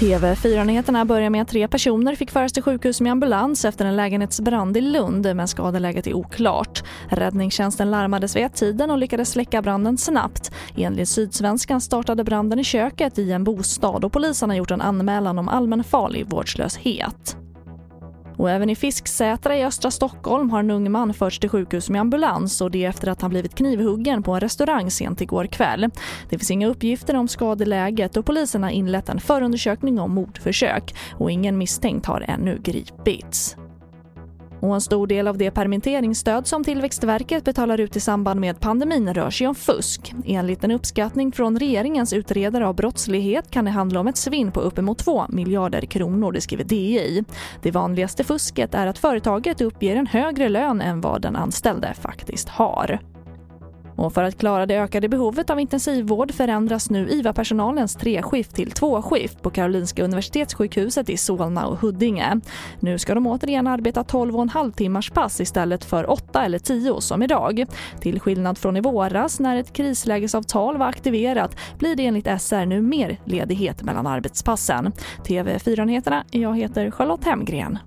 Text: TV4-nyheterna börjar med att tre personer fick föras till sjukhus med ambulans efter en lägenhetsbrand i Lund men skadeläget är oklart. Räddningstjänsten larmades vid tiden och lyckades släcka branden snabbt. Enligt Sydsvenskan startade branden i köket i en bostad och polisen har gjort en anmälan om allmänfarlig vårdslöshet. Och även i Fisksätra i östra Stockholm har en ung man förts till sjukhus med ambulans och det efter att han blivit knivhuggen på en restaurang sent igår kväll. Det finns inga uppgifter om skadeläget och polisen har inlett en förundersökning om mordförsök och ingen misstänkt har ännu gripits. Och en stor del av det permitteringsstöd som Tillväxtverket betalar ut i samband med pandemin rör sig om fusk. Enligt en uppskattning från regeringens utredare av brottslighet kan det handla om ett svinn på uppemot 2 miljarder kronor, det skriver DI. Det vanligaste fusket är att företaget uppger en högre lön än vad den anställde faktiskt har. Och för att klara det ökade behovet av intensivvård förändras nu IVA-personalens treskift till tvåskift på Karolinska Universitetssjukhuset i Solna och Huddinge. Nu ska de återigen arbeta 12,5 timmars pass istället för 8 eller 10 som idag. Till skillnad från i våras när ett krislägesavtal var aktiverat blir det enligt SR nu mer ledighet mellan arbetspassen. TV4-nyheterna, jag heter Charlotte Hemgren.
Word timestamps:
TV4-nyheterna 0.00 1.04
börjar 1.04 1.30
med 1.30 1.42
att 1.42 1.48
tre 1.48 1.68
personer 1.68 2.14
fick 2.14 2.30
föras 2.30 2.52
till 2.52 2.62
sjukhus 2.62 3.00
med 3.00 3.12
ambulans 3.12 3.64
efter 3.64 3.84
en 3.84 3.96
lägenhetsbrand 3.96 4.76
i 4.76 4.80
Lund 4.80 5.36
men 5.36 5.48
skadeläget 5.48 6.06
är 6.06 6.14
oklart. 6.14 6.82
Räddningstjänsten 7.08 7.90
larmades 7.90 8.36
vid 8.36 8.54
tiden 8.54 8.90
och 8.90 8.98
lyckades 8.98 9.30
släcka 9.30 9.62
branden 9.62 9.98
snabbt. 9.98 10.52
Enligt 10.76 11.08
Sydsvenskan 11.08 11.80
startade 11.80 12.24
branden 12.24 12.58
i 12.58 12.64
köket 12.64 13.18
i 13.18 13.32
en 13.32 13.44
bostad 13.44 14.04
och 14.04 14.12
polisen 14.12 14.50
har 14.50 14.56
gjort 14.56 14.70
en 14.70 14.80
anmälan 14.80 15.38
om 15.38 15.48
allmänfarlig 15.48 16.26
vårdslöshet. 16.26 17.39
Och 18.40 18.50
även 18.50 18.70
i 18.70 18.76
Fisksätra 18.76 19.56
i 19.56 19.64
östra 19.64 19.90
Stockholm 19.90 20.50
har 20.50 20.60
en 20.60 20.70
ung 20.70 20.90
man 20.90 21.14
förts 21.14 21.38
till 21.38 21.50
sjukhus 21.50 21.90
med 21.90 22.00
ambulans 22.00 22.60
och 22.60 22.70
det 22.70 22.84
efter 22.84 23.08
att 23.08 23.20
han 23.20 23.30
blivit 23.30 23.54
knivhuggen 23.54 24.22
på 24.22 24.32
en 24.32 24.40
restaurang 24.40 24.90
sent 24.90 25.20
igår 25.20 25.46
kväll. 25.46 25.90
Det 26.28 26.38
finns 26.38 26.50
inga 26.50 26.68
uppgifter 26.68 27.16
om 27.16 27.28
skadeläget 27.28 28.16
och 28.16 28.26
polisen 28.26 28.62
har 28.62 28.70
inlett 28.70 29.08
en 29.08 29.20
förundersökning 29.20 30.00
om 30.00 30.14
mordförsök 30.14 30.94
och 31.18 31.30
ingen 31.30 31.58
misstänkt 31.58 32.06
har 32.06 32.20
ännu 32.20 32.58
gripits. 32.62 33.56
Och 34.60 34.74
en 34.74 34.80
stor 34.80 35.06
del 35.06 35.28
av 35.28 35.38
det 35.38 35.50
permitteringsstöd 35.50 36.46
som 36.46 36.64
Tillväxtverket 36.64 37.44
betalar 37.44 37.80
ut 37.80 37.96
i 37.96 38.00
samband 38.00 38.40
med 38.40 38.60
pandemin 38.60 39.14
rör 39.14 39.30
sig 39.30 39.46
om 39.46 39.54
fusk. 39.54 40.14
Enligt 40.26 40.64
en 40.64 40.70
uppskattning 40.70 41.32
från 41.32 41.58
regeringens 41.58 42.12
utredare 42.12 42.66
av 42.66 42.74
brottslighet 42.74 43.50
kan 43.50 43.64
det 43.64 43.70
handla 43.70 44.00
om 44.00 44.08
ett 44.08 44.16
svinn 44.16 44.52
på 44.52 44.60
uppemot 44.60 44.98
2 44.98 45.24
miljarder 45.28 45.80
kronor, 45.80 46.32
det 46.32 46.40
skriver 46.40 46.64
DI. 46.64 47.24
Det 47.62 47.70
vanligaste 47.70 48.24
fusket 48.24 48.74
är 48.74 48.86
att 48.86 48.98
företaget 48.98 49.60
uppger 49.60 49.96
en 49.96 50.06
högre 50.06 50.48
lön 50.48 50.80
än 50.80 51.00
vad 51.00 51.22
den 51.22 51.36
anställde 51.36 51.94
faktiskt 51.94 52.48
har. 52.48 52.98
Och 54.00 54.12
för 54.12 54.22
att 54.22 54.38
klara 54.38 54.66
det 54.66 54.74
ökade 54.74 55.08
behovet 55.08 55.50
av 55.50 55.60
intensivvård 55.60 56.32
förändras 56.32 56.90
nu 56.90 57.08
IVA-personalens 57.08 57.96
treskift 57.96 58.54
till 58.54 58.70
tvåskift 58.70 59.42
på 59.42 59.50
Karolinska 59.50 60.04
Universitetssjukhuset 60.04 61.10
i 61.10 61.16
Solna 61.16 61.66
och 61.66 61.78
Huddinge. 61.78 62.40
Nu 62.80 62.98
ska 62.98 63.14
de 63.14 63.26
återigen 63.26 63.66
arbeta 63.66 64.02
12,5 64.02 64.72
timmars 64.72 65.10
pass 65.10 65.40
istället 65.40 65.84
för 65.84 66.10
8 66.10 66.44
eller 66.44 66.58
10 66.58 67.00
som 67.00 67.22
idag. 67.22 67.64
Till 68.00 68.20
skillnad 68.20 68.58
från 68.58 68.76
i 68.76 68.80
våras 68.80 69.40
när 69.40 69.56
ett 69.56 69.72
krislägesavtal 69.72 70.78
var 70.78 70.86
aktiverat 70.86 71.56
blir 71.78 71.96
det 71.96 72.06
enligt 72.06 72.40
SR 72.40 72.66
nu 72.66 72.80
mer 72.82 73.16
ledighet 73.24 73.82
mellan 73.82 74.06
arbetspassen. 74.06 74.92
TV4-nyheterna, 75.24 76.24
jag 76.30 76.56
heter 76.56 76.90
Charlotte 76.90 77.24
Hemgren. 77.24 77.78